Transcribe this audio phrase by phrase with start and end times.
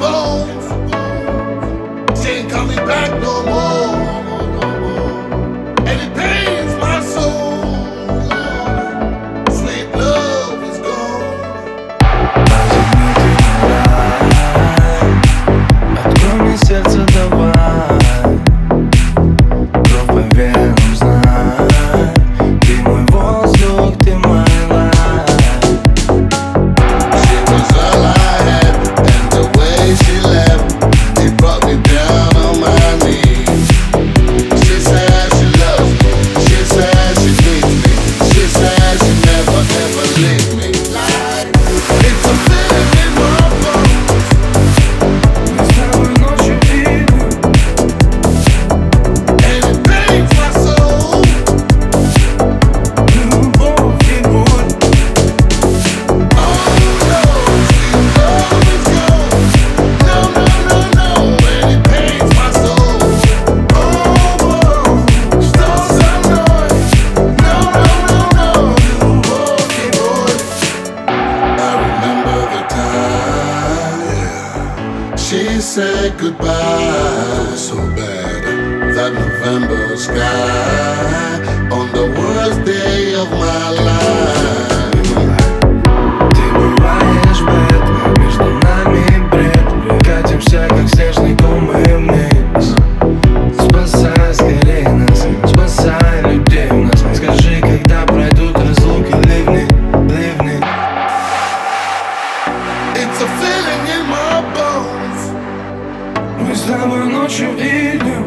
[0.00, 0.66] bones.
[2.20, 3.59] She ain't coming back no more.
[75.60, 77.54] we said goodbye.
[77.54, 78.44] So bad
[78.94, 81.29] that November sky.
[106.54, 108.24] с тобой ночью и днем.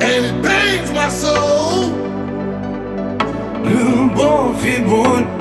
[0.00, 1.92] And it pains my soul
[3.64, 5.35] Любовь и боль.